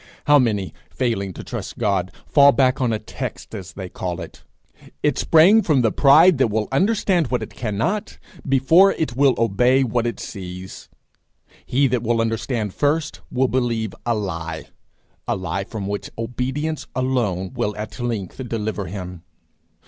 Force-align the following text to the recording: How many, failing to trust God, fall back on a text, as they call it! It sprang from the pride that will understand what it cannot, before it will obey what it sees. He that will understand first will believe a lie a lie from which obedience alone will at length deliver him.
How 0.25 0.39
many, 0.39 0.73
failing 0.89 1.31
to 1.33 1.43
trust 1.43 1.77
God, 1.77 2.11
fall 2.25 2.51
back 2.53 2.81
on 2.81 2.91
a 2.91 2.97
text, 2.97 3.53
as 3.53 3.73
they 3.73 3.87
call 3.87 4.19
it! 4.19 4.41
It 5.03 5.19
sprang 5.19 5.61
from 5.61 5.81
the 5.81 5.91
pride 5.91 6.39
that 6.39 6.47
will 6.47 6.67
understand 6.71 7.27
what 7.27 7.43
it 7.43 7.53
cannot, 7.53 8.17
before 8.49 8.93
it 8.93 9.15
will 9.15 9.35
obey 9.37 9.83
what 9.83 10.07
it 10.07 10.19
sees. 10.19 10.89
He 11.67 11.85
that 11.85 12.01
will 12.01 12.19
understand 12.19 12.73
first 12.73 13.21
will 13.31 13.47
believe 13.47 13.93
a 14.03 14.15
lie 14.15 14.69
a 15.27 15.35
lie 15.35 15.65
from 15.65 15.85
which 15.85 16.09
obedience 16.17 16.87
alone 16.95 17.53
will 17.53 17.77
at 17.77 17.99
length 17.99 18.37
deliver 18.49 18.87
him. 18.87 19.21